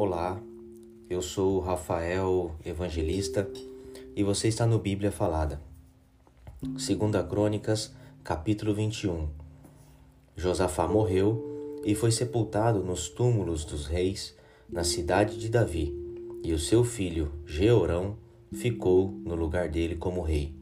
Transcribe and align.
Olá, 0.00 0.40
eu 1.10 1.20
sou 1.20 1.58
Rafael 1.58 2.54
Evangelista 2.64 3.50
e 4.14 4.22
você 4.22 4.46
está 4.46 4.64
no 4.64 4.78
Bíblia 4.78 5.10
Falada. 5.10 5.60
Segunda 6.78 7.20
Crônicas, 7.24 7.92
capítulo 8.22 8.72
21. 8.72 9.28
Josafá 10.36 10.86
morreu 10.86 11.80
e 11.84 11.96
foi 11.96 12.12
sepultado 12.12 12.84
nos 12.84 13.08
túmulos 13.08 13.64
dos 13.64 13.86
reis 13.86 14.36
na 14.70 14.84
cidade 14.84 15.36
de 15.36 15.48
Davi, 15.48 15.92
e 16.44 16.52
o 16.52 16.60
seu 16.60 16.84
filho 16.84 17.32
Jeorão 17.44 18.16
ficou 18.52 19.10
no 19.24 19.34
lugar 19.34 19.68
dele 19.68 19.96
como 19.96 20.22
rei. 20.22 20.54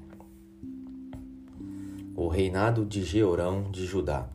O 2.15 2.27
reinado 2.27 2.87
de 2.87 3.05
Jeorão 3.05 3.71
de 3.71 3.85
Judá. 3.85 4.31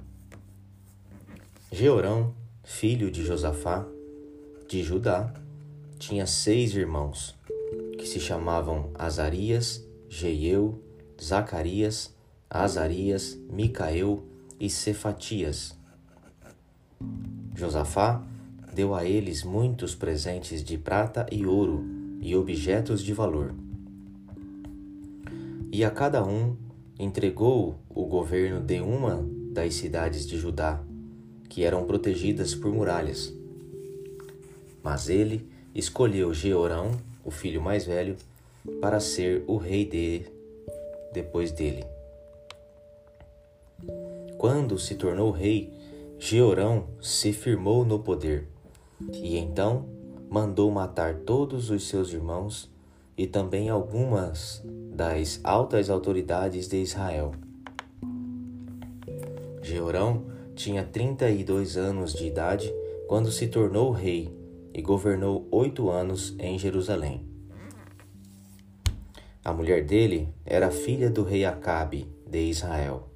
Jeorão, 1.72 2.36
filho 2.64 3.10
de 3.10 3.26
Josafá, 3.26 3.84
de 4.72 4.82
Judá, 4.82 5.34
tinha 6.00 6.26
seis 6.26 6.74
irmãos, 6.74 7.38
que 7.98 8.08
se 8.08 8.22
chamavam 8.22 8.90
Azarias, 8.96 9.86
Jeiel, 10.08 10.80
Zacarias, 11.22 12.16
Azarias, 12.50 13.38
Micael 13.52 14.24
e 14.58 14.70
Cefatias. 14.70 15.78
Josafá 17.54 18.26
deu 18.74 18.96
a 18.96 19.04
eles 19.04 19.44
muitos 19.44 19.94
presentes 19.94 20.64
de 20.64 20.78
prata 20.78 21.26
e 21.30 21.46
ouro 21.46 21.84
e 22.22 22.34
objetos 22.34 23.04
de 23.04 23.12
valor. 23.12 23.54
E 25.70 25.84
a 25.84 25.92
cada 25.92 26.24
um 26.24 26.56
entregou 26.98 27.76
o 27.90 28.06
governo 28.06 28.62
de 28.62 28.80
uma 28.80 29.22
das 29.52 29.74
cidades 29.74 30.26
de 30.26 30.38
Judá 30.38 30.82
que 31.50 31.66
eram 31.66 31.84
protegidas 31.84 32.56
por 32.56 32.72
muralhas. 32.72 33.41
Mas 34.84 35.10
ele 35.10 35.48
escolheu 35.74 36.34
Jeorão, 36.34 36.92
o 37.24 37.32
filho 37.32 37.62
mais 37.62 37.86
velho, 37.86 38.16
para 38.80 39.00
ser 39.00 39.44
o 39.48 39.58
rei 39.58 39.86
de 39.86 40.24
depois 41.14 41.52
dele. 41.52 41.86
Quando 44.38 44.78
se 44.80 44.96
tornou 44.96 45.32
rei, 45.32 45.72
Jeorão 46.18 46.86
se 47.02 47.34
firmou 47.34 47.84
no 47.86 48.00
poder 48.00 48.48
e 49.14 49.38
então 49.38 49.86
mandou 50.30 50.70
matar 50.72 51.16
todos 51.16 51.70
os 51.70 51.88
seus 51.88 52.14
irmãos 52.14 52.70
e 53.18 53.28
também 53.28 53.70
algumas 53.70 54.62
das 54.96 55.40
altas 55.44 55.90
autoridades 55.90 56.68
de 56.68 56.78
Israel. 56.78 57.34
Jeorão 59.62 60.26
tinha 60.56 60.84
32 60.84 61.78
anos 61.78 62.14
de 62.14 62.28
idade 62.28 62.74
quando 63.08 63.32
se 63.32 63.48
tornou 63.48 63.92
rei 63.92 64.41
e 64.74 64.82
governou 64.82 65.48
oito 65.52 65.90
anos 65.90 66.36
em 66.40 66.58
Jerusalém. 66.58 67.26
A 69.44 69.52
mulher 69.52 69.84
dele 69.84 70.28
era 70.46 70.70
filha 70.70 71.10
do 71.10 71.24
rei 71.24 71.46
Acabe 71.46 72.08
de 72.28 72.40
Israel. 72.40 73.08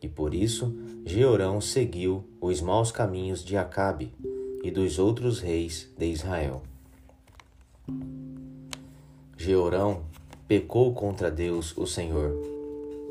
E 0.00 0.08
por 0.08 0.34
isso 0.34 0.74
Jeorão 1.04 1.60
seguiu 1.60 2.24
os 2.40 2.60
maus 2.60 2.90
caminhos 2.90 3.44
de 3.44 3.56
Acabe 3.56 4.12
e 4.62 4.70
dos 4.70 4.98
outros 4.98 5.40
reis 5.40 5.90
de 5.98 6.06
Israel. 6.06 6.62
Jeorão 9.36 10.04
pecou 10.48 10.94
contra 10.94 11.30
Deus, 11.30 11.76
o 11.76 11.86
Senhor, 11.86 12.32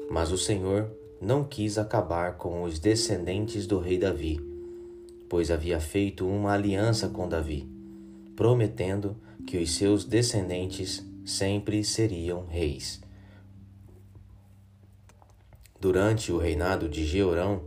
mas 0.09 0.31
o 0.31 0.37
Senhor 0.37 0.89
não 1.21 1.43
quis 1.43 1.77
acabar 1.77 2.37
com 2.37 2.63
os 2.63 2.79
descendentes 2.79 3.67
do 3.67 3.79
rei 3.79 3.97
Davi, 3.97 4.39
pois 5.29 5.49
havia 5.49 5.79
feito 5.79 6.27
uma 6.27 6.53
aliança 6.53 7.09
com 7.09 7.27
Davi, 7.27 7.67
prometendo 8.35 9.15
que 9.45 9.57
os 9.57 9.75
seus 9.75 10.05
descendentes 10.05 11.05
sempre 11.25 11.83
seriam 11.83 12.45
reis. 12.45 13.01
Durante 15.79 16.31
o 16.31 16.37
reinado 16.37 16.87
de 16.87 17.05
Jeorão, 17.05 17.63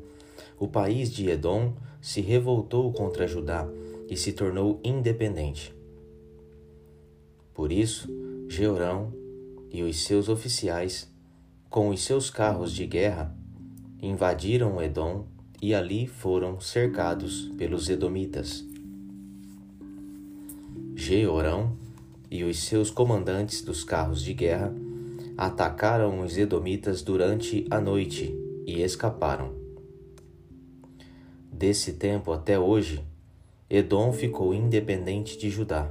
o 0.58 0.66
país 0.66 1.10
de 1.10 1.28
Edom 1.28 1.74
se 2.00 2.20
revoltou 2.20 2.92
contra 2.92 3.26
Judá 3.26 3.68
e 4.08 4.16
se 4.16 4.32
tornou 4.32 4.80
independente. 4.82 5.74
Por 7.52 7.72
isso, 7.72 8.08
Jeorão 8.48 9.12
e 9.70 9.82
os 9.82 10.04
seus 10.04 10.28
oficiais, 10.28 11.12
com 11.68 11.88
os 11.88 12.02
seus 12.02 12.30
carros 12.30 12.72
de 12.72 12.86
guerra, 12.86 13.36
invadiram 14.00 14.80
Edom 14.80 15.26
e 15.66 15.74
ali 15.74 16.06
foram 16.06 16.60
cercados 16.60 17.48
pelos 17.58 17.88
Edomitas. 17.88 18.64
Jeorão 20.94 21.76
e 22.30 22.44
os 22.44 22.62
seus 22.62 22.88
comandantes 22.88 23.62
dos 23.62 23.82
carros 23.82 24.22
de 24.22 24.32
guerra 24.32 24.72
atacaram 25.36 26.20
os 26.20 26.38
Edomitas 26.38 27.02
durante 27.02 27.66
a 27.68 27.80
noite 27.80 28.32
e 28.64 28.80
escaparam. 28.80 29.54
Desse 31.50 31.94
tempo 31.94 32.30
até 32.30 32.56
hoje, 32.56 33.04
Edom 33.68 34.12
ficou 34.12 34.54
independente 34.54 35.36
de 35.36 35.50
Judá. 35.50 35.90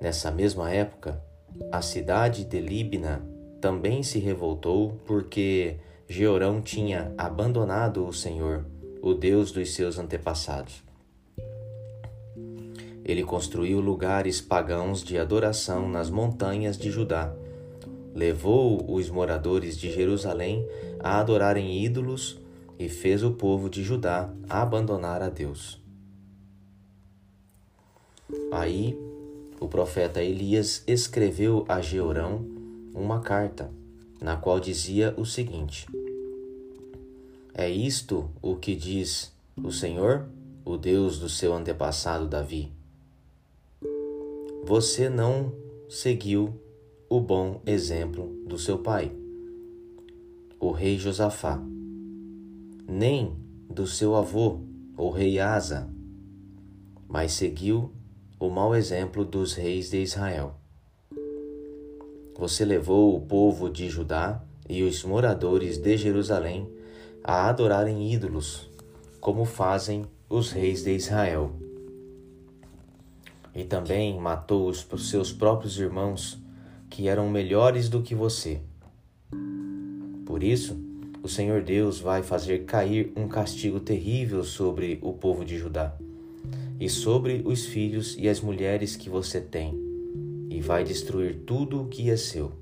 Nessa 0.00 0.32
mesma 0.32 0.68
época, 0.68 1.22
a 1.70 1.80
cidade 1.80 2.42
de 2.44 2.60
Líbina 2.60 3.24
também 3.60 4.02
se 4.02 4.18
revoltou 4.18 5.00
porque 5.06 5.76
Jeorão 6.06 6.60
tinha 6.60 7.14
abandonado 7.16 8.06
o 8.06 8.12
Senhor, 8.12 8.66
o 9.00 9.14
Deus 9.14 9.50
dos 9.50 9.74
seus 9.74 9.98
antepassados. 9.98 10.84
Ele 13.02 13.24
construiu 13.24 13.80
lugares 13.80 14.40
pagãos 14.40 15.02
de 15.02 15.18
adoração 15.18 15.88
nas 15.88 16.10
montanhas 16.10 16.76
de 16.76 16.90
Judá. 16.90 17.34
Levou 18.14 18.84
os 18.94 19.08
moradores 19.08 19.78
de 19.78 19.90
Jerusalém 19.90 20.66
a 21.00 21.20
adorarem 21.20 21.82
ídolos 21.82 22.38
e 22.78 22.88
fez 22.88 23.22
o 23.22 23.32
povo 23.32 23.70
de 23.70 23.82
Judá 23.82 24.30
abandonar 24.48 25.22
a 25.22 25.30
Deus. 25.30 25.82
Aí 28.52 28.98
o 29.58 29.68
profeta 29.68 30.22
Elias 30.22 30.84
escreveu 30.86 31.64
a 31.66 31.80
Jeorão 31.80 32.46
uma 32.94 33.20
carta 33.20 33.70
na 34.24 34.38
qual 34.38 34.58
dizia 34.58 35.14
o 35.18 35.26
seguinte: 35.26 35.86
É 37.52 37.68
isto 37.68 38.30
o 38.40 38.56
que 38.56 38.74
diz 38.74 39.30
o 39.62 39.70
Senhor, 39.70 40.26
o 40.64 40.78
Deus 40.78 41.18
do 41.18 41.28
seu 41.28 41.52
antepassado 41.52 42.26
Davi. 42.26 42.72
Você 44.64 45.10
não 45.10 45.52
seguiu 45.90 46.58
o 47.06 47.20
bom 47.20 47.60
exemplo 47.66 48.34
do 48.46 48.58
seu 48.58 48.78
pai, 48.78 49.12
o 50.58 50.70
rei 50.70 50.98
Josafá, 50.98 51.62
nem 52.88 53.36
do 53.68 53.86
seu 53.86 54.16
avô, 54.16 54.60
o 54.96 55.10
rei 55.10 55.38
Asa, 55.38 55.86
mas 57.06 57.32
seguiu 57.32 57.92
o 58.40 58.48
mau 58.48 58.74
exemplo 58.74 59.22
dos 59.22 59.52
reis 59.52 59.90
de 59.90 59.98
Israel. 60.02 60.63
Você 62.36 62.64
levou 62.64 63.16
o 63.16 63.20
povo 63.20 63.70
de 63.70 63.88
Judá 63.88 64.42
e 64.68 64.82
os 64.82 65.04
moradores 65.04 65.78
de 65.78 65.96
Jerusalém 65.96 66.68
a 67.22 67.48
adorarem 67.48 68.12
ídolos, 68.12 68.68
como 69.20 69.44
fazem 69.44 70.04
os 70.28 70.50
reis 70.50 70.82
de 70.82 70.90
Israel. 70.90 71.52
E 73.54 73.62
também 73.62 74.18
matou 74.18 74.68
os 74.68 74.84
seus 75.08 75.32
próprios 75.32 75.78
irmãos, 75.78 76.36
que 76.90 77.06
eram 77.06 77.30
melhores 77.30 77.88
do 77.88 78.02
que 78.02 78.16
você. 78.16 78.60
Por 80.26 80.42
isso, 80.42 80.76
o 81.22 81.28
Senhor 81.28 81.62
Deus 81.62 82.00
vai 82.00 82.22
fazer 82.22 82.64
cair 82.64 83.12
um 83.16 83.28
castigo 83.28 83.78
terrível 83.78 84.42
sobre 84.42 84.98
o 85.02 85.12
povo 85.12 85.44
de 85.44 85.56
Judá 85.56 85.96
e 86.80 86.88
sobre 86.88 87.42
os 87.44 87.64
filhos 87.64 88.16
e 88.18 88.28
as 88.28 88.40
mulheres 88.40 88.96
que 88.96 89.08
você 89.08 89.40
tem 89.40 89.83
vai 90.64 90.82
destruir 90.82 91.40
tudo 91.46 91.82
o 91.82 91.88
que 91.88 92.10
é 92.10 92.16
seu. 92.16 92.52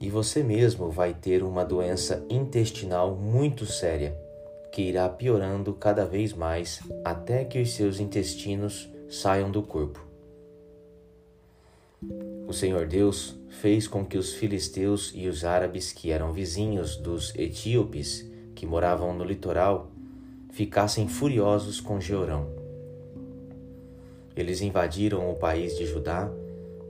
E 0.00 0.08
você 0.08 0.42
mesmo 0.42 0.88
vai 0.88 1.12
ter 1.12 1.42
uma 1.42 1.64
doença 1.64 2.24
intestinal 2.30 3.16
muito 3.16 3.66
séria, 3.66 4.16
que 4.70 4.82
irá 4.82 5.08
piorando 5.08 5.74
cada 5.74 6.04
vez 6.04 6.32
mais 6.32 6.80
até 7.04 7.44
que 7.44 7.60
os 7.60 7.72
seus 7.72 7.98
intestinos 7.98 8.88
saiam 9.08 9.50
do 9.50 9.62
corpo. 9.62 10.00
O 12.46 12.52
Senhor 12.52 12.86
Deus 12.86 13.34
fez 13.48 13.88
com 13.88 14.04
que 14.04 14.18
os 14.18 14.32
filisteus 14.34 15.10
e 15.12 15.26
os 15.26 15.44
árabes, 15.44 15.90
que 15.90 16.12
eram 16.12 16.32
vizinhos 16.32 16.96
dos 16.96 17.34
etíopes, 17.34 18.30
que 18.54 18.64
moravam 18.64 19.12
no 19.12 19.24
litoral, 19.24 19.90
ficassem 20.52 21.08
furiosos 21.08 21.80
com 21.80 22.00
Jeorão 22.00 22.63
eles 24.36 24.60
invadiram 24.60 25.30
o 25.30 25.36
país 25.36 25.76
de 25.76 25.86
Judá, 25.86 26.30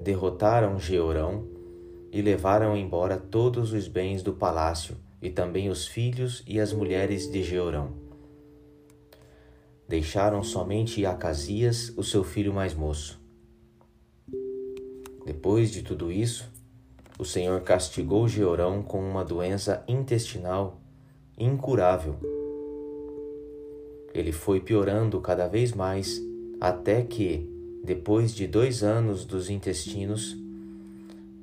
derrotaram 0.00 0.78
Jeorão 0.78 1.46
e 2.10 2.22
levaram 2.22 2.76
embora 2.76 3.18
todos 3.18 3.72
os 3.72 3.88
bens 3.88 4.22
do 4.22 4.32
palácio 4.32 4.96
e 5.20 5.30
também 5.30 5.68
os 5.68 5.86
filhos 5.86 6.42
e 6.46 6.60
as 6.60 6.72
mulheres 6.72 7.30
de 7.30 7.42
Jeorão. 7.42 7.92
Deixaram 9.88 10.42
somente 10.42 11.04
Acasias, 11.04 11.92
o 11.96 12.02
seu 12.02 12.24
filho 12.24 12.52
mais 12.52 12.74
moço. 12.74 13.20
Depois 15.26 15.70
de 15.70 15.82
tudo 15.82 16.10
isso, 16.10 16.50
o 17.18 17.24
Senhor 17.24 17.60
castigou 17.62 18.26
Jeorão 18.26 18.82
com 18.82 18.98
uma 18.98 19.24
doença 19.24 19.84
intestinal 19.86 20.80
incurável. 21.38 22.16
Ele 24.12 24.32
foi 24.32 24.60
piorando 24.60 25.20
cada 25.20 25.46
vez 25.48 25.72
mais 25.72 26.20
até 26.60 27.02
que, 27.02 27.48
depois 27.84 28.34
de 28.34 28.46
dois 28.46 28.82
anos 28.82 29.24
dos 29.24 29.50
intestinos, 29.50 30.36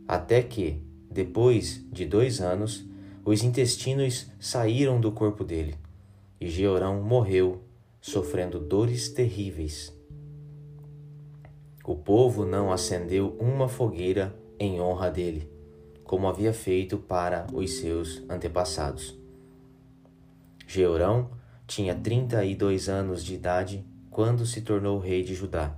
até 0.07 0.41
que, 0.41 0.81
depois 1.09 1.85
de 1.91 2.05
dois 2.05 2.41
anos, 2.41 2.85
os 3.23 3.43
intestinos 3.43 4.27
saíram 4.39 4.99
do 4.99 5.11
corpo 5.11 5.43
dele 5.43 5.75
e 6.41 6.49
Jeorão 6.49 7.03
morreu, 7.03 7.61
sofrendo 8.01 8.59
dores 8.59 9.09
terríveis. 9.09 9.95
O 11.85 11.95
povo 11.95 12.45
não 12.45 12.71
acendeu 12.71 13.37
uma 13.39 13.69
fogueira 13.69 14.35
em 14.59 14.81
honra 14.81 15.11
dele, 15.11 15.47
como 16.03 16.27
havia 16.27 16.51
feito 16.51 16.97
para 16.97 17.45
os 17.53 17.73
seus 17.77 18.23
antepassados. 18.27 19.15
Jeorão 20.65 21.29
tinha 21.67 21.93
trinta 21.93 22.43
e 22.43 22.55
dois 22.55 22.89
anos 22.89 23.23
de 23.23 23.35
idade 23.35 23.85
quando 24.11 24.45
se 24.45 24.59
tornou 24.59 24.99
rei 24.99 25.23
de 25.23 25.33
Judá. 25.33 25.73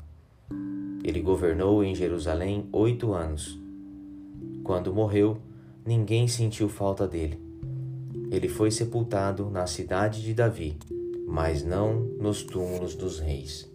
Ele 1.04 1.22
governou 1.22 1.84
em 1.84 1.94
Jerusalém 1.94 2.68
oito 2.74 3.14
anos. 3.14 3.60
Quando 4.64 4.92
morreu, 4.92 5.38
ninguém 5.86 6.28
sentiu 6.28 6.68
falta 6.68 7.08
dele. 7.08 7.40
Ele 8.32 8.50
foi 8.50 8.72
sepultado 8.72 9.52
na 9.52 9.68
cidade 9.68 10.24
de 10.24 10.34
Davi, 10.34 10.76
mas 11.28 11.64
não 11.64 12.00
nos 12.20 12.42
túmulos 12.42 12.96
dos 12.96 13.20
reis. 13.20 13.72